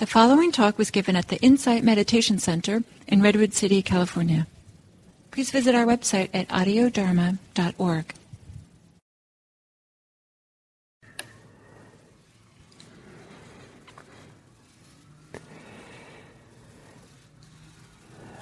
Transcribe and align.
The 0.00 0.06
following 0.06 0.50
talk 0.50 0.78
was 0.78 0.90
given 0.90 1.14
at 1.14 1.28
the 1.28 1.36
Insight 1.42 1.84
Meditation 1.84 2.38
Center 2.38 2.82
in 3.06 3.20
Redwood 3.20 3.52
City, 3.52 3.82
California. 3.82 4.46
Please 5.30 5.50
visit 5.50 5.74
our 5.74 5.84
website 5.84 6.30
at 6.32 6.48
audiodharma.org. 6.48 8.14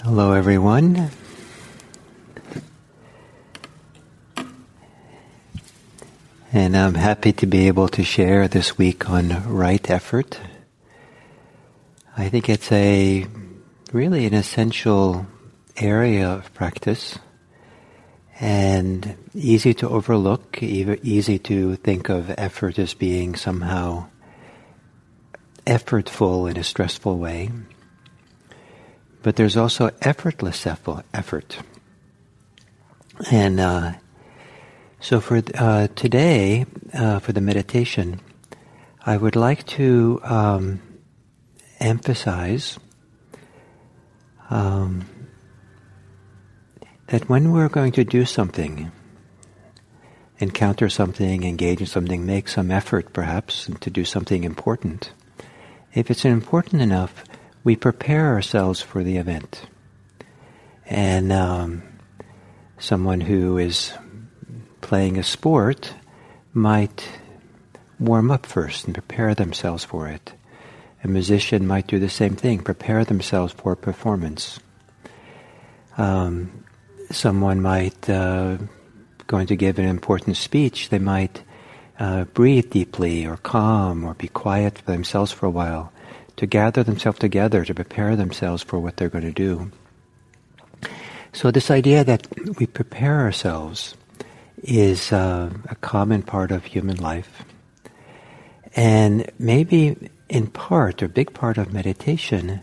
Hello, 0.05 0.31
everyone. 0.31 1.11
And 6.53 6.77
I'm 6.77 6.95
happy 6.95 7.33
to 7.33 7.47
be 7.47 7.67
able 7.67 7.89
to 7.89 8.05
share 8.05 8.47
this 8.47 8.79
week 8.79 9.11
on 9.11 9.43
right 9.53 9.91
effort. 9.91 10.39
I 12.19 12.29
think 12.31 12.49
it's 12.49 12.73
a 12.73 13.25
really 13.93 14.27
an 14.27 14.35
essential 14.35 15.25
area 15.77 16.29
of 16.29 16.53
practice 16.53 17.17
and 18.41 19.17
easy 19.37 19.73
to 19.75 19.89
overlook, 19.89 20.61
easy 20.61 21.39
to 21.39 21.77
think 21.77 22.09
of 22.09 22.35
effort 22.37 22.77
as 22.81 22.93
being 22.93 23.37
somehow 23.37 24.09
effortful 25.65 26.51
in 26.51 26.57
a 26.57 26.65
stressful 26.65 27.17
way. 27.19 27.53
But 29.23 29.37
there's 29.37 29.57
also 29.57 29.91
effortless 30.03 30.67
effort. 30.67 31.59
And 33.31 33.61
uh, 33.61 33.93
so 34.99 35.21
for 35.21 35.41
uh, 35.55 35.87
today, 35.95 36.67
uh, 36.93 37.21
for 37.21 37.31
the 37.31 37.41
meditation, 37.41 38.19
I 39.07 39.17
would 39.17 39.37
like 39.37 39.65
to 39.67 40.21
um, 40.25 40.83
emphasize 41.81 42.79
um, 44.51 45.07
that 47.09 47.29
when 47.29 47.53
we're 47.53 47.69
going 47.69 47.93
to 47.93 48.05
do 48.05 48.25
something, 48.25 48.91
encounter 50.39 50.89
something, 50.89 51.45
engage 51.45 51.81
in 51.81 51.87
something, 51.87 52.25
make 52.25 52.49
some 52.49 52.71
effort 52.71 53.13
perhaps 53.13 53.71
to 53.81 53.91
do 53.91 54.05
something 54.05 54.45
important, 54.45 55.13
if 55.95 56.11
it's 56.11 56.25
important 56.25 56.83
enough, 56.83 57.25
we 57.65 57.77
prepare 57.77 58.29
ourselves 58.29 58.81
for 58.81 59.03
the 59.03 59.17
event. 59.17 59.63
And 60.87 61.33
um, 61.33 61.83
someone 62.79 63.21
who 63.21 63.59
is 63.59 63.93
playing 64.81 65.19
a 65.19 65.23
sport 65.23 65.95
might 66.53 67.09
warm 67.99 68.31
up 68.31 68.47
first 68.47 68.85
and 68.87 68.95
prepare 68.95 69.35
themselves 69.35 69.85
for 69.85 70.09
it. 70.09 70.33
A 71.05 71.09
musician 71.09 71.67
might 71.67 71.87
do 71.87 71.99
the 71.99 72.09
same 72.09 72.35
thing, 72.35 72.59
prepare 72.61 73.05
themselves 73.05 73.53
for 73.53 73.73
a 73.73 73.77
performance. 73.77 74.59
Um, 75.97 76.65
someone 77.11 77.61
might, 77.61 78.09
uh, 78.11 78.59
going 79.27 79.47
to 79.47 79.57
give 79.57 79.79
an 79.79 79.85
important 79.85 80.37
speech, 80.37 80.89
they 80.89 80.99
might 80.99 81.43
uh, 81.99 82.25
breathe 82.25 82.71
deeply 82.71 83.27
or 83.27 83.37
calm 83.37 84.05
or 84.05 84.15
be 84.15 84.29
quiet 84.29 84.79
for 84.79 84.93
themselves 84.93 85.33
for 85.33 85.47
a 85.47 85.51
while 85.51 85.93
to 86.37 86.47
gather 86.47 86.85
themselves 86.85 87.19
together 87.19 87.65
to 87.65 87.75
prepare 87.75 88.15
themselves 88.15 88.63
for 88.63 88.79
what 88.79 88.97
they're 88.97 89.09
going 89.09 89.25
to 89.25 89.33
do. 89.33 89.71
So 91.33 91.51
this 91.51 91.71
idea 91.71 92.05
that 92.05 92.27
we 92.59 92.67
prepare 92.67 93.21
ourselves 93.21 93.95
is 94.63 95.13
uh, 95.13 95.51
a 95.69 95.75
common 95.77 96.23
part 96.23 96.51
of 96.51 96.65
human 96.65 96.97
life. 96.97 97.45
And 98.77 99.31
maybe 99.39 100.11
in 100.29 100.47
part, 100.49 101.03
or 101.03 101.09
big 101.09 101.33
part 101.35 101.59
of 101.59 101.73
meditation, 101.73 102.63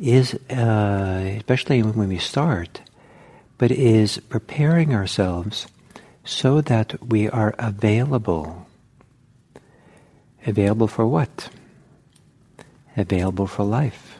is, 0.00 0.34
uh, 0.50 1.22
especially 1.36 1.82
when 1.82 2.08
we 2.08 2.18
start, 2.18 2.80
but 3.58 3.70
is 3.70 4.18
preparing 4.28 4.94
ourselves 4.94 5.66
so 6.24 6.60
that 6.60 7.02
we 7.02 7.28
are 7.28 7.54
available. 7.58 8.66
Available 10.46 10.88
for 10.88 11.06
what? 11.06 11.48
Available 12.96 13.46
for 13.46 13.64
life. 13.64 14.18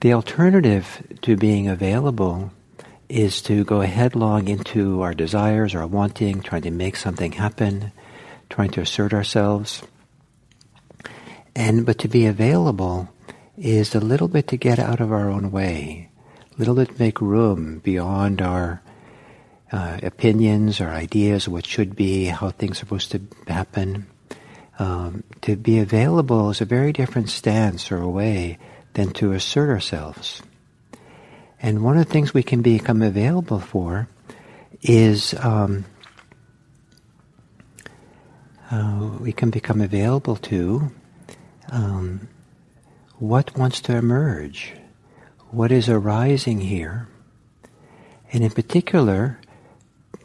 The 0.00 0.12
alternative 0.12 1.06
to 1.22 1.36
being 1.36 1.68
available 1.68 2.52
is 3.08 3.42
to 3.42 3.64
go 3.64 3.80
headlong 3.80 4.48
into 4.48 5.02
our 5.02 5.14
desires, 5.14 5.74
our 5.74 5.86
wanting, 5.86 6.40
trying 6.40 6.62
to 6.62 6.70
make 6.70 6.96
something 6.96 7.32
happen, 7.32 7.92
trying 8.48 8.70
to 8.70 8.80
assert 8.80 9.12
ourselves. 9.12 9.82
And 11.54 11.84
but 11.84 11.98
to 11.98 12.08
be 12.08 12.26
available 12.26 13.08
is 13.58 13.94
a 13.94 14.00
little 14.00 14.28
bit 14.28 14.48
to 14.48 14.56
get 14.56 14.78
out 14.78 15.00
of 15.00 15.12
our 15.12 15.28
own 15.28 15.50
way, 15.50 16.08
a 16.54 16.58
little 16.58 16.74
bit 16.74 16.88
to 16.88 16.98
make 16.98 17.20
room 17.20 17.78
beyond 17.80 18.40
our 18.40 18.82
uh, 19.70 19.98
opinions, 20.02 20.80
our 20.80 20.90
ideas, 20.90 21.48
what 21.48 21.66
should 21.66 21.96
be, 21.96 22.26
how 22.26 22.50
things 22.50 22.76
are 22.76 22.86
supposed 22.86 23.10
to 23.12 23.20
happen. 23.46 24.06
Um, 24.78 25.24
to 25.42 25.56
be 25.56 25.78
available 25.78 26.50
is 26.50 26.60
a 26.60 26.64
very 26.64 26.92
different 26.92 27.28
stance 27.28 27.92
or 27.92 27.98
a 27.98 28.08
way 28.08 28.58
than 28.94 29.12
to 29.14 29.32
assert 29.32 29.70
ourselves. 29.70 30.42
And 31.60 31.84
one 31.84 31.96
of 31.96 32.06
the 32.06 32.12
things 32.12 32.34
we 32.34 32.42
can 32.42 32.62
become 32.62 33.02
available 33.02 33.60
for 33.60 34.08
is 34.82 35.34
um, 35.34 35.84
uh, 38.70 39.10
we 39.20 39.32
can 39.32 39.50
become 39.50 39.80
available 39.80 40.36
to 40.36 40.90
um, 41.72 42.28
what 43.18 43.56
wants 43.56 43.80
to 43.80 43.96
emerge, 43.96 44.74
what 45.50 45.72
is 45.72 45.88
arising 45.88 46.60
here, 46.60 47.08
and 48.32 48.44
in 48.44 48.50
particular, 48.50 49.40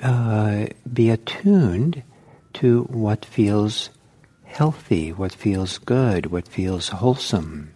uh, 0.02 0.68
be 0.92 1.10
attuned 1.10 2.04
to 2.54 2.84
what 2.84 3.26
feels 3.26 3.90
healthy, 4.44 5.12
what 5.12 5.32
feels 5.32 5.78
good, 5.78 6.28
what 6.28 6.48
feels 6.48 6.90
wholesome, 6.90 7.74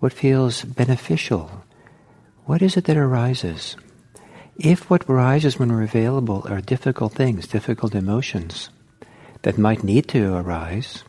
what 0.00 0.12
feels 0.12 0.64
beneficial. 0.64 1.64
What 2.46 2.62
is 2.62 2.76
it 2.76 2.84
that 2.84 2.96
arises? 2.96 3.76
If 4.56 4.90
what 4.90 5.08
arises 5.08 5.58
when 5.58 5.70
we're 5.70 5.82
available 5.82 6.44
are 6.48 6.60
difficult 6.60 7.12
things, 7.12 7.46
difficult 7.46 7.94
emotions 7.94 8.70
that 9.42 9.58
might 9.58 9.84
need 9.84 10.08
to 10.08 10.34
arise, 10.34 11.04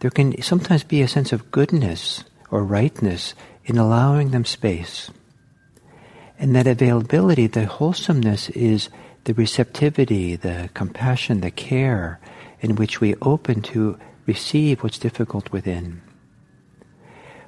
there 0.00 0.10
can 0.10 0.40
sometimes 0.42 0.82
be 0.82 1.02
a 1.02 1.08
sense 1.08 1.32
of 1.32 1.50
goodness 1.50 2.24
or 2.50 2.64
rightness 2.64 3.34
in 3.64 3.78
allowing 3.78 4.30
them 4.30 4.44
space. 4.44 5.10
And 6.38 6.56
that 6.56 6.66
availability, 6.66 7.46
the 7.46 7.66
wholesomeness 7.66 8.48
is 8.50 8.88
the 9.24 9.34
receptivity, 9.34 10.36
the 10.36 10.70
compassion, 10.72 11.42
the 11.42 11.50
care 11.50 12.18
in 12.60 12.76
which 12.76 13.00
we 13.00 13.14
open 13.16 13.60
to 13.62 13.98
receive 14.26 14.82
what's 14.82 14.98
difficult 14.98 15.52
within. 15.52 16.00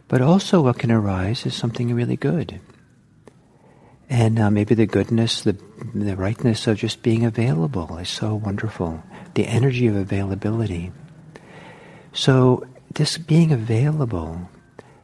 But 0.09 0.21
also 0.21 0.61
what 0.61 0.79
can 0.79 0.93
arise 0.93 1.47
is 1.47 1.55
something 1.55 1.95
really 1.95 2.17
good. 2.17 2.61
And 4.11 4.39
uh, 4.39 4.51
maybe 4.51 4.75
the 4.75 4.85
goodness, 4.85 5.41
the, 5.41 5.57
the 5.95 6.17
rightness 6.17 6.67
of 6.67 6.77
just 6.77 7.03
being 7.03 7.25
available 7.25 7.97
is 7.97 8.11
so 8.11 8.35
wonderful. 8.35 9.03
The 9.35 9.47
energy 9.47 9.87
of 9.87 9.97
availability. 9.97 10.93
So 12.13 12.67
this 12.93 13.17
being 13.17 13.53
available 13.53 14.51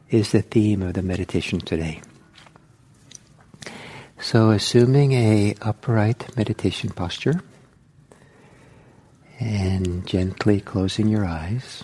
is 0.09 0.31
the 0.31 0.43
theme 0.43 0.83
of 0.83 0.93
the 0.93 1.01
meditation 1.01 1.59
today. 1.59 2.01
So 4.19 4.51
assuming 4.51 5.13
a 5.13 5.55
upright 5.61 6.35
meditation 6.37 6.91
posture 6.91 7.41
and 9.39 10.05
gently 10.05 10.61
closing 10.61 11.07
your 11.07 11.25
eyes 11.25 11.83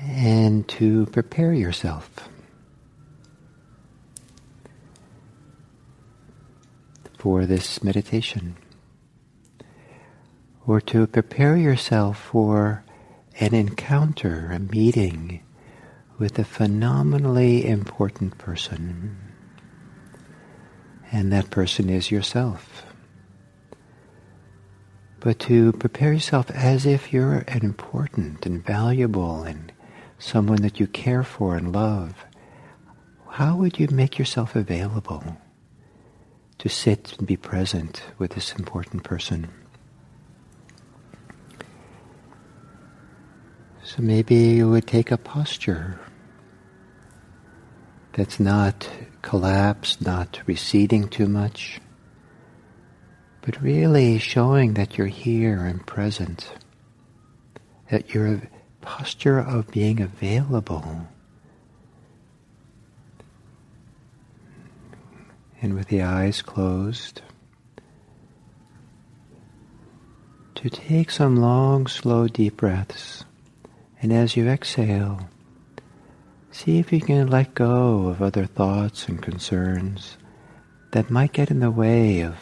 and 0.00 0.68
to 0.68 1.06
prepare 1.06 1.52
yourself 1.52 2.28
for 7.18 7.46
this 7.46 7.82
meditation 7.82 8.56
or 10.66 10.80
to 10.80 11.06
prepare 11.06 11.56
yourself 11.56 12.20
for 12.20 12.84
an 13.40 13.54
encounter, 13.54 14.50
a 14.52 14.58
meeting 14.58 15.42
with 16.18 16.38
a 16.38 16.44
phenomenally 16.44 17.66
important 17.66 18.38
person. 18.38 19.16
And 21.10 21.32
that 21.32 21.50
person 21.50 21.90
is 21.90 22.10
yourself. 22.10 22.84
But 25.20 25.38
to 25.40 25.72
prepare 25.72 26.12
yourself 26.12 26.50
as 26.50 26.84
if 26.84 27.12
you're 27.12 27.44
an 27.46 27.64
important 27.64 28.44
and 28.44 28.64
valuable 28.64 29.44
and 29.44 29.72
someone 30.18 30.62
that 30.62 30.80
you 30.80 30.86
care 30.86 31.22
for 31.22 31.56
and 31.56 31.72
love, 31.72 32.24
how 33.28 33.56
would 33.56 33.78
you 33.78 33.88
make 33.90 34.18
yourself 34.18 34.56
available 34.56 35.36
to 36.58 36.68
sit 36.68 37.16
and 37.18 37.26
be 37.26 37.36
present 37.36 38.02
with 38.18 38.32
this 38.32 38.52
important 38.52 39.04
person? 39.04 39.48
So 43.94 44.00
maybe 44.00 44.36
you 44.36 44.70
would 44.70 44.86
take 44.86 45.10
a 45.10 45.18
posture 45.18 46.00
that's 48.14 48.40
not 48.40 48.88
collapsed, 49.20 50.00
not 50.00 50.40
receding 50.46 51.08
too 51.08 51.28
much, 51.28 51.78
but 53.42 53.60
really 53.60 54.18
showing 54.18 54.72
that 54.74 54.96
you're 54.96 55.08
here 55.08 55.66
and 55.66 55.86
present, 55.86 56.54
that 57.90 58.14
you're 58.14 58.28
a 58.28 58.48
posture 58.80 59.38
of 59.38 59.70
being 59.70 60.00
available. 60.00 61.06
And 65.60 65.74
with 65.74 65.88
the 65.88 66.00
eyes 66.00 66.40
closed, 66.40 67.20
to 70.54 70.70
take 70.70 71.10
some 71.10 71.36
long, 71.36 71.86
slow, 71.86 72.26
deep 72.26 72.56
breaths. 72.56 73.24
And 74.02 74.12
as 74.12 74.36
you 74.36 74.48
exhale, 74.48 75.30
see 76.50 76.80
if 76.80 76.92
you 76.92 77.00
can 77.00 77.28
let 77.28 77.54
go 77.54 78.08
of 78.08 78.20
other 78.20 78.46
thoughts 78.46 79.06
and 79.06 79.22
concerns 79.22 80.16
that 80.90 81.08
might 81.08 81.32
get 81.32 81.52
in 81.52 81.60
the 81.60 81.70
way 81.70 82.20
of 82.20 82.34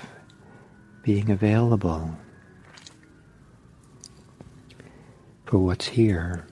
being 1.03 1.31
available 1.31 2.17
for 5.45 5.59
what's 5.59 5.89
here. 5.89 6.47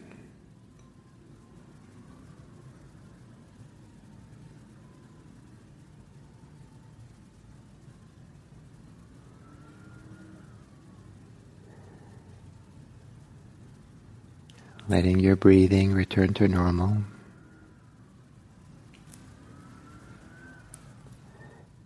Letting 14.88 15.20
your 15.20 15.37
breathing 15.37 15.93
return 15.93 16.32
to 16.32 16.49
normal. 16.49 17.02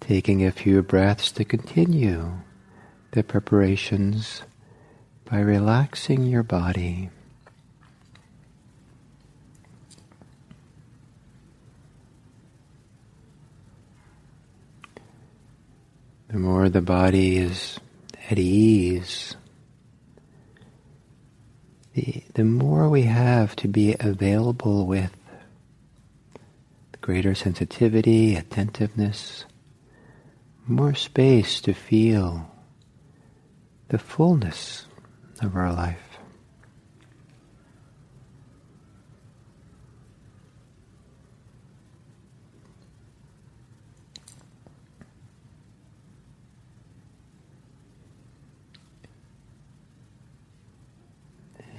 Taking 0.01 0.45
a 0.47 0.53
few 0.53 0.83
breaths 0.83 1.33
to 1.33 1.45
continue 1.45 2.33
the 3.11 3.25
preparations 3.25 4.43
by 5.25 5.41
relaxing 5.41 6.25
your 6.25 6.45
body. 6.45 7.11
The 16.29 16.39
more 16.39 16.69
the 16.69 16.81
body 16.81 17.37
is 17.37 17.79
at 18.31 18.39
ease, 18.39 19.37
the, 22.35 22.45
more 22.45 22.89
we 22.89 23.03
have 23.03 23.55
to 23.57 23.69
be 23.69 23.95
available 24.01 24.87
with, 24.87 25.11
the 26.93 26.99
greater 26.99 27.35
sensitivity, 27.35 28.37
attentiveness, 28.37 29.45
more 30.67 30.95
space 30.95 31.61
to 31.61 31.73
feel 31.73 32.51
the 33.89 33.99
fullness 33.99 34.87
of 35.41 35.57
our 35.57 35.73
life. 35.73 35.99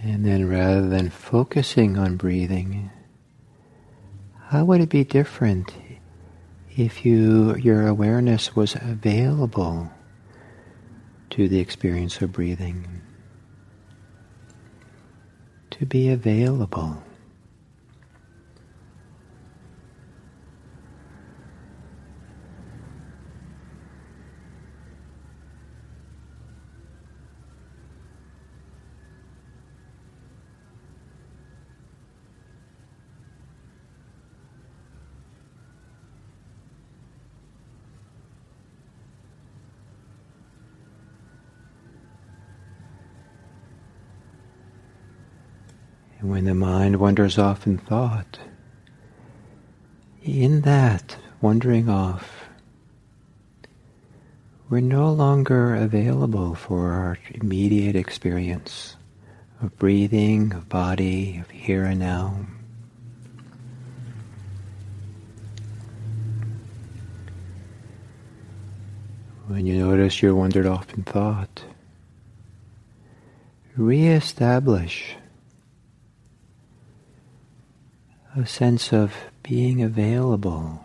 And 0.03 0.25
then 0.25 0.49
rather 0.49 0.87
than 0.89 1.09
focusing 1.33 1.97
on 1.97 2.15
breathing, 2.15 2.91
how 4.49 4.63
would 4.63 4.79
it 4.79 4.89
be 4.89 5.03
different 5.03 5.73
if 6.77 7.03
you 7.03 7.55
your 7.55 7.87
awareness 7.87 8.55
was 8.55 8.75
available 8.75 9.89
to 11.31 11.47
the 11.47 11.57
experience 11.57 12.21
of 12.21 12.31
breathing? 12.31 13.01
To 15.71 15.87
be 15.87 16.09
available. 16.09 17.01
And 46.23 46.31
when 46.31 46.45
the 46.45 46.55
mind 46.55 47.01
wanders 47.37 47.51
off 47.51 47.65
in 47.67 47.77
thought, 47.79 48.39
in 50.23 50.61
that 50.61 51.17
wandering 51.41 51.89
off, 51.89 52.45
we're 54.69 54.79
no 54.79 55.11
longer 55.11 55.75
available 55.75 56.53
for 56.53 56.91
our 56.91 57.17
immediate 57.31 57.95
experience 57.95 58.95
of 59.61 59.75
breathing, 59.77 60.53
of 60.53 60.69
body, 60.69 61.39
of 61.39 61.49
here 61.49 61.85
and 61.85 61.99
now. 61.99 62.45
When 69.47 69.65
you 69.65 69.77
notice 69.79 70.21
you're 70.21 70.35
wandered 70.35 70.67
off 70.67 70.93
in 70.93 71.03
thought, 71.03 71.63
re-establish 73.75 75.15
a 78.35 78.47
sense 78.47 78.91
of 78.91 79.13
being 79.43 79.83
available 79.83 80.83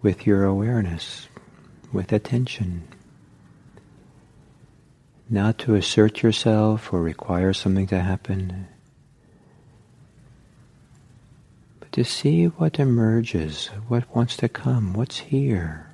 with 0.00 0.24
your 0.24 0.44
awareness, 0.44 1.26
with 1.92 2.12
attention. 2.12 2.86
Not 5.28 5.58
to 5.58 5.74
assert 5.74 6.22
yourself 6.22 6.92
or 6.92 7.02
require 7.02 7.52
something 7.52 7.88
to 7.88 8.00
happen, 8.00 8.68
but 11.80 11.90
to 11.90 12.04
see 12.04 12.44
what 12.44 12.78
emerges, 12.78 13.66
what 13.88 14.14
wants 14.14 14.36
to 14.36 14.48
come, 14.48 14.92
what's 14.92 15.18
here. 15.18 15.90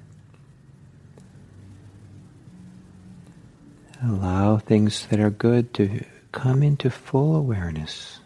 Allow 4.04 4.58
things 4.58 5.06
that 5.06 5.20
are 5.20 5.30
good 5.30 5.72
to 5.74 6.04
come 6.32 6.62
into 6.62 6.90
full 6.90 7.34
awareness. 7.34 8.18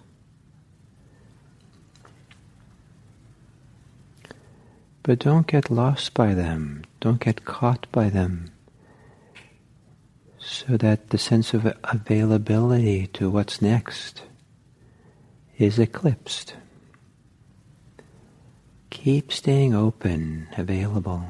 But 5.07 5.21
don't 5.21 5.47
get 5.47 5.71
lost 5.71 6.15
by 6.15 6.35
them, 6.35 6.83
don't 6.99 7.21
get 7.21 7.45
caught 7.45 7.87
by 7.93 8.11
them, 8.11 8.51
so 10.37 10.77
that 10.79 11.11
the 11.11 11.17
sense 11.17 11.55
of 11.55 11.73
availability 11.85 13.07
to 13.13 13.31
what's 13.31 13.63
next 13.63 14.23
is 15.59 15.79
eclipsed. 15.79 16.55
Keep 18.91 19.31
staying 19.31 19.77
open, 19.77 20.49
available. 20.59 21.23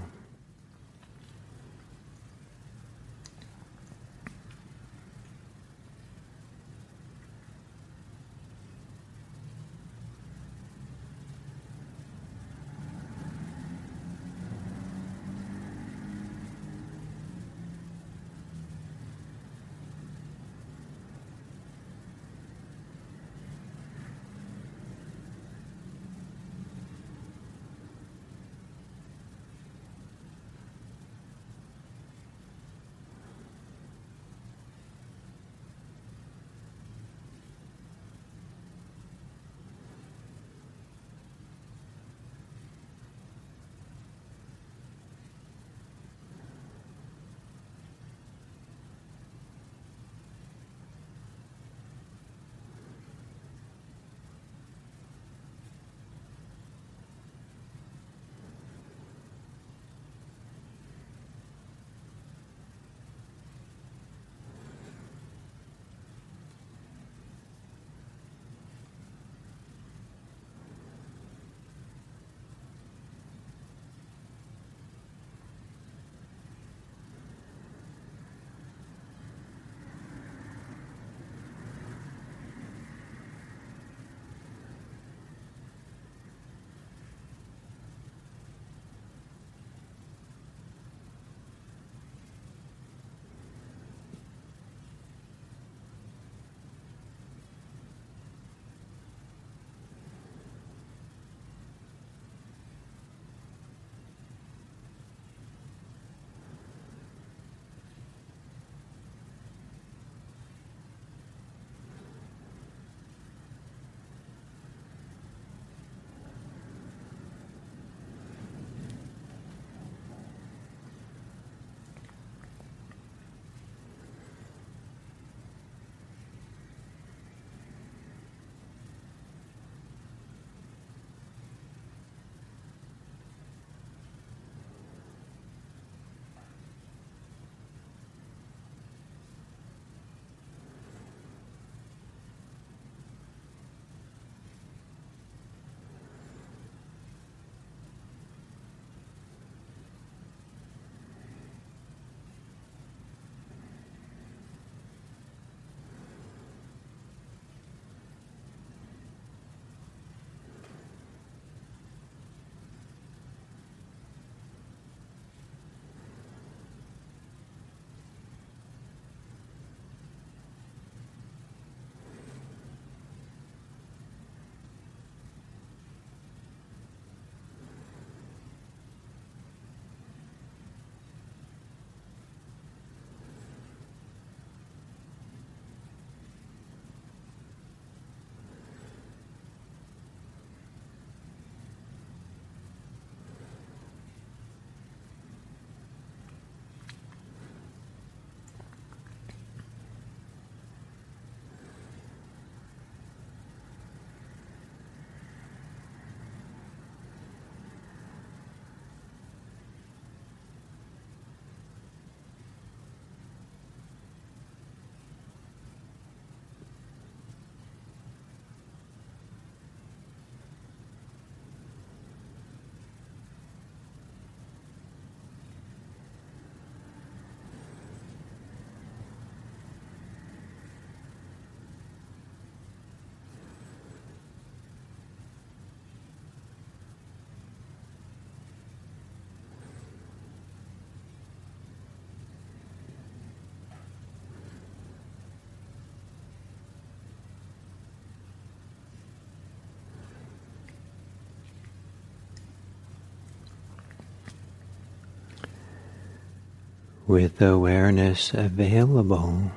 With 257.07 257.41
awareness 257.41 258.35
available. 258.35 259.53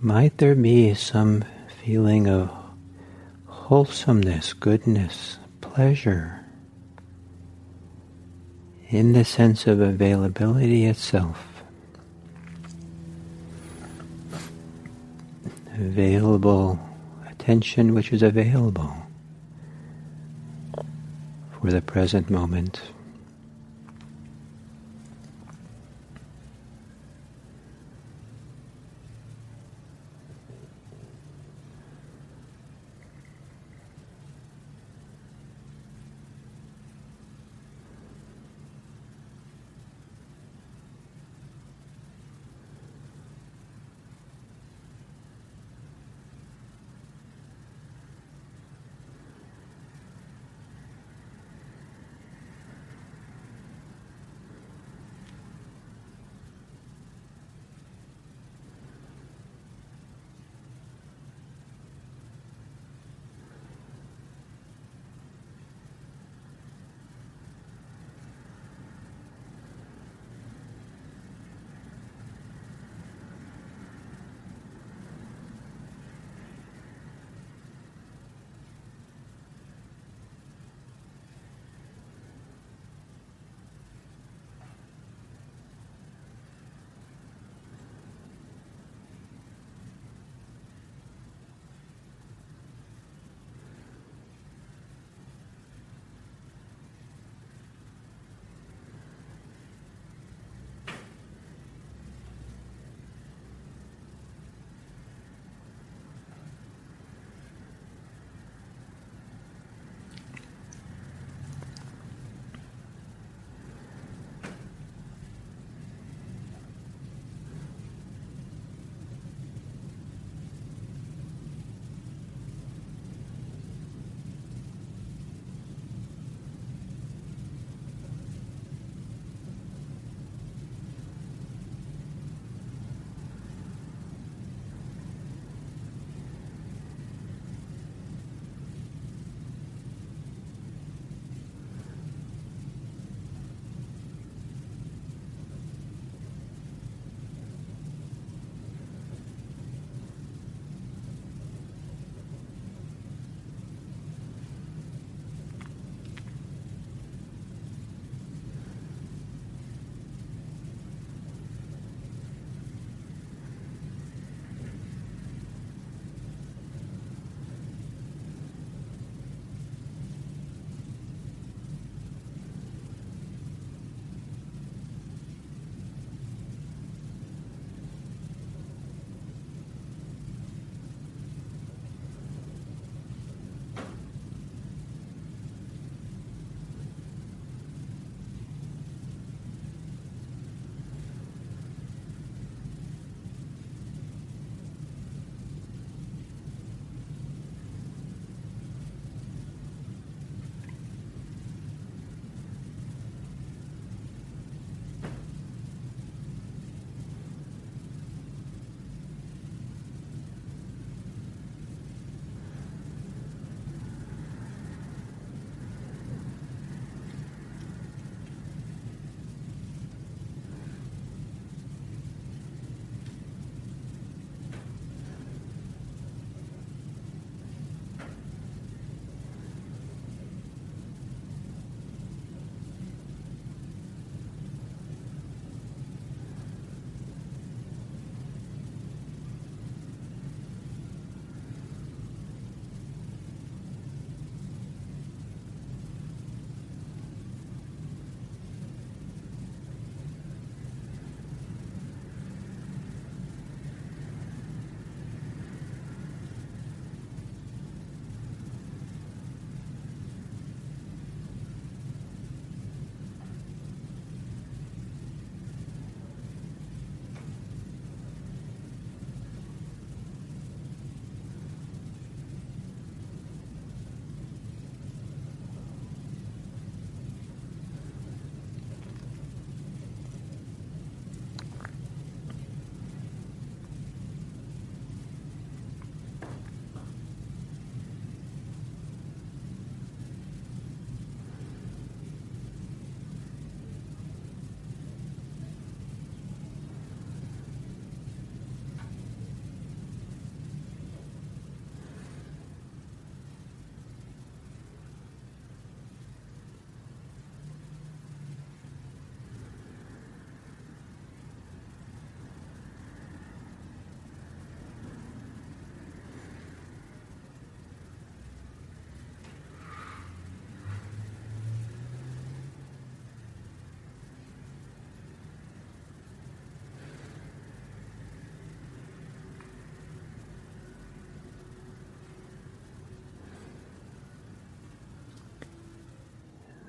Might 0.00 0.38
there 0.38 0.54
be 0.54 0.94
some 0.94 1.44
feeling 1.82 2.26
of 2.28 2.50
wholesomeness, 3.46 4.52
goodness, 4.52 5.38
pleasure 5.60 6.44
in 8.88 9.12
the 9.12 9.24
sense 9.24 9.66
of 9.66 9.80
availability 9.80 10.86
itself? 10.86 11.46
Available 15.74 16.80
attention 17.28 17.94
which 17.94 18.12
is 18.12 18.22
available 18.22 19.01
for 21.62 21.70
the 21.70 21.80
present 21.80 22.28
moment. 22.28 22.82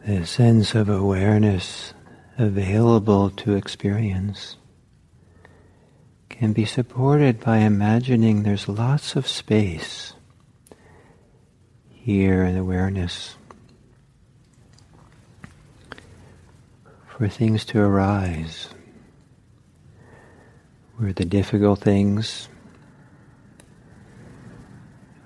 The 0.06 0.26
sense 0.26 0.76
of 0.76 0.90
awareness 0.90 1.94
available 2.38 3.30
to 3.30 3.56
experience 3.56 4.58
can 6.28 6.52
be 6.52 6.66
supported 6.66 7.40
by 7.40 7.60
imagining 7.60 8.44
there's 8.44 8.68
lots 8.68 9.16
of 9.16 9.26
space 9.26 10.14
here 11.88 12.44
in 12.44 12.58
awareness 12.58 13.38
for 17.08 17.30
things 17.30 17.64
to 17.64 17.80
arise 17.80 18.68
where 20.98 21.14
the 21.14 21.24
difficult 21.24 21.80
things 21.80 22.50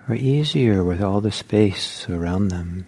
are 0.07 0.15
easier 0.15 0.83
with 0.83 1.01
all 1.01 1.19
the 1.19 1.31
space 1.31 2.07
around 2.07 2.49
them. 2.49 2.85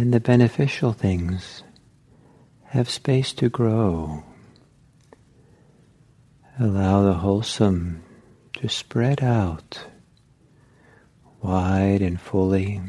And 0.00 0.14
the 0.14 0.18
beneficial 0.18 0.94
things 0.94 1.62
have 2.68 2.88
space 2.88 3.34
to 3.34 3.50
grow. 3.50 4.24
Allow 6.58 7.02
the 7.02 7.12
wholesome 7.12 8.02
to 8.54 8.68
spread 8.70 9.22
out 9.22 9.84
wide 11.42 12.00
and 12.00 12.18
fully. 12.18 12.80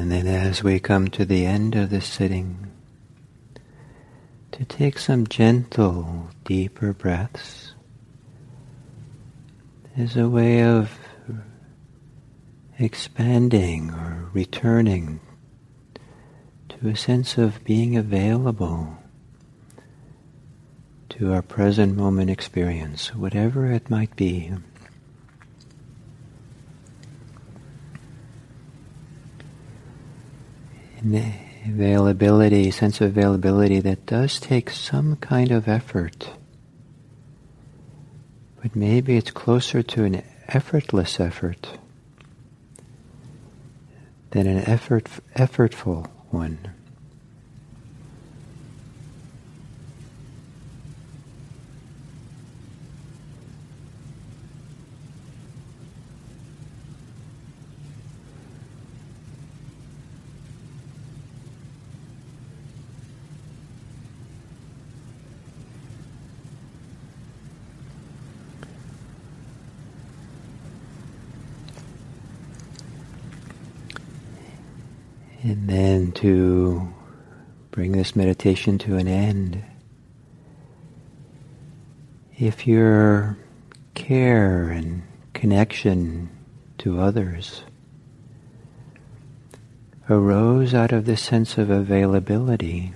And 0.00 0.10
then 0.10 0.26
as 0.26 0.64
we 0.64 0.80
come 0.80 1.08
to 1.08 1.26
the 1.26 1.44
end 1.44 1.76
of 1.76 1.90
the 1.90 2.00
sitting, 2.00 2.70
to 4.50 4.64
take 4.64 4.98
some 4.98 5.26
gentle, 5.26 6.30
deeper 6.42 6.94
breaths 6.94 7.74
as 9.98 10.16
a 10.16 10.26
way 10.26 10.62
of 10.62 10.98
expanding 12.78 13.90
or 13.90 14.30
returning 14.32 15.20
to 16.70 16.88
a 16.88 16.96
sense 16.96 17.36
of 17.36 17.62
being 17.62 17.94
available 17.94 18.96
to 21.10 21.30
our 21.30 21.42
present 21.42 21.94
moment 21.94 22.30
experience, 22.30 23.14
whatever 23.14 23.70
it 23.70 23.90
might 23.90 24.16
be. 24.16 24.50
And 31.02 31.34
availability, 31.64 32.70
sense 32.70 33.00
of 33.00 33.08
availability 33.08 33.80
that 33.80 34.04
does 34.06 34.38
take 34.38 34.70
some 34.70 35.16
kind 35.16 35.50
of 35.50 35.66
effort. 35.66 36.30
But 38.62 38.76
maybe 38.76 39.16
it's 39.16 39.30
closer 39.30 39.82
to 39.82 40.04
an 40.04 40.22
effortless 40.48 41.18
effort 41.18 41.78
than 44.32 44.46
an 44.46 44.58
effort, 44.58 45.08
effortful 45.34 46.08
one. 46.30 46.58
And 75.42 75.70
then 75.70 76.09
to 76.20 76.86
bring 77.70 77.92
this 77.92 78.14
meditation 78.14 78.76
to 78.76 78.96
an 78.96 79.08
end, 79.08 79.64
if 82.38 82.66
your 82.66 83.38
care 83.94 84.68
and 84.68 85.02
connection 85.32 86.28
to 86.76 87.00
others 87.00 87.62
arose 90.10 90.74
out 90.74 90.92
of 90.92 91.06
this 91.06 91.22
sense 91.22 91.56
of 91.56 91.70
availability, 91.70 92.92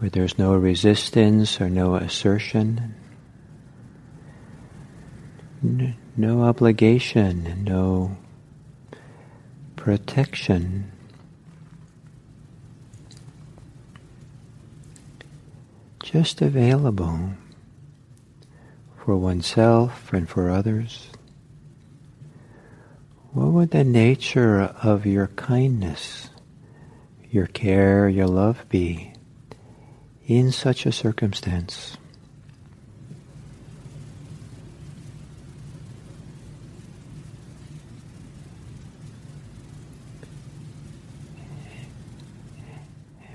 where 0.00 0.10
there's 0.10 0.38
no 0.38 0.54
resistance 0.54 1.62
or 1.62 1.70
no 1.70 1.94
assertion, 1.94 2.94
no 5.62 6.42
obligation, 6.42 7.64
no 7.64 8.18
protection. 9.80 10.92
Just 16.02 16.42
available 16.42 17.30
for 18.98 19.16
oneself 19.16 20.12
and 20.12 20.28
for 20.28 20.50
others. 20.50 21.08
What 23.32 23.46
would 23.46 23.70
the 23.70 23.84
nature 23.84 24.60
of 24.82 25.06
your 25.06 25.28
kindness, 25.28 26.28
your 27.30 27.46
care, 27.46 28.06
your 28.06 28.26
love 28.26 28.68
be 28.68 29.14
in 30.26 30.52
such 30.52 30.84
a 30.84 30.92
circumstance? 30.92 31.96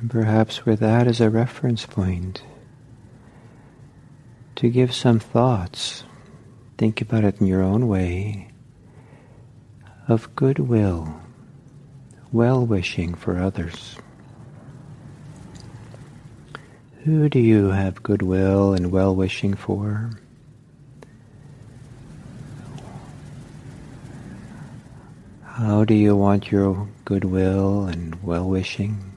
And 0.05 0.11
perhaps 0.11 0.67
with 0.67 0.81
that 0.81 1.07
as 1.07 1.19
a 1.19 1.31
reference 1.31 1.87
point, 1.87 2.43
to 4.55 4.69
give 4.69 4.93
some 4.93 5.17
thoughts, 5.17 6.03
think 6.77 7.01
about 7.01 7.23
it 7.23 7.41
in 7.41 7.47
your 7.47 7.63
own 7.63 7.87
way, 7.87 8.51
of 10.07 10.35
goodwill, 10.35 11.19
well 12.31 12.63
wishing 12.63 13.15
for 13.15 13.39
others. 13.39 13.95
Who 17.05 17.27
do 17.27 17.39
you 17.39 17.69
have 17.69 18.03
goodwill 18.03 18.75
and 18.75 18.91
well 18.91 19.15
wishing 19.15 19.55
for? 19.55 20.11
How 25.41 25.83
do 25.83 25.95
you 25.95 26.15
want 26.15 26.51
your 26.51 26.87
goodwill 27.05 27.87
and 27.87 28.21
well 28.23 28.47
wishing 28.47 29.14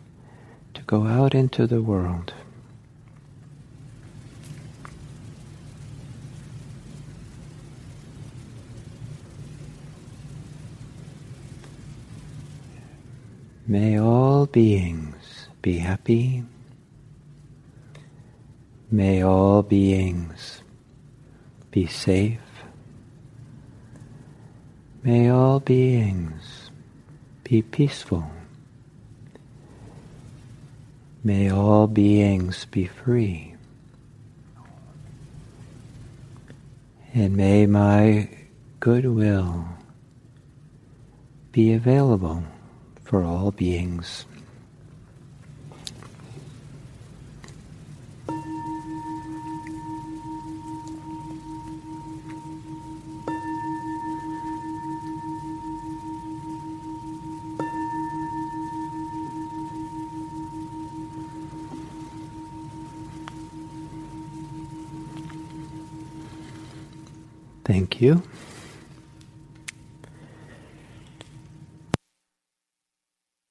go 0.89 1.07
out 1.07 1.35
into 1.35 1.67
the 1.67 1.83
world. 1.83 2.33
May 13.67 14.01
all 14.01 14.47
beings 14.47 15.49
be 15.61 15.77
happy. 15.77 16.43
May 18.91 19.23
all 19.23 19.63
beings 19.63 20.63
be 21.71 21.87
safe. 21.87 22.41
May 25.03 25.29
all 25.29 25.61
beings 25.61 26.71
be 27.45 27.61
peaceful. 27.61 28.38
May 31.29 31.51
all 31.51 31.87
beings 31.87 32.65
be 32.65 32.87
free. 32.87 33.55
And 37.13 37.37
may 37.37 37.67
my 37.67 38.31
goodwill 38.81 39.69
be 41.53 41.75
available 41.75 42.45
for 43.05 43.25
all 43.25 43.51
beings. 43.51 44.25
Thank 67.69 68.01
you. 68.01 68.23